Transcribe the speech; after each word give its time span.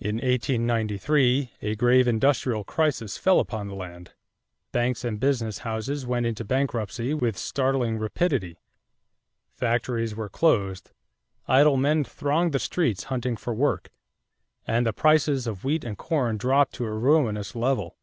In 0.00 0.14
1893 0.14 1.52
a 1.60 1.74
grave 1.76 2.08
industrial 2.08 2.64
crisis 2.64 3.18
fell 3.18 3.38
upon 3.38 3.68
the 3.68 3.74
land: 3.74 4.14
banks 4.70 5.04
and 5.04 5.20
business 5.20 5.58
houses 5.58 6.06
went 6.06 6.24
into 6.24 6.42
bankruptcy 6.42 7.12
with 7.12 7.36
startling 7.36 7.98
rapidity; 7.98 8.56
factories 9.54 10.14
were 10.14 10.30
closed; 10.30 10.92
idle 11.48 11.76
men 11.76 12.02
thronged 12.02 12.52
the 12.52 12.58
streets 12.58 13.04
hunting 13.12 13.36
for 13.36 13.52
work; 13.52 13.90
and 14.66 14.86
the 14.86 14.92
prices 14.94 15.46
of 15.46 15.64
wheat 15.64 15.84
and 15.84 15.98
corn 15.98 16.38
dropped 16.38 16.72
to 16.76 16.86
a 16.86 16.90
ruinous 16.90 17.54
level. 17.54 17.98